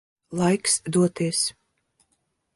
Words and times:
Laiks 0.31 0.81
doties. 0.81 1.53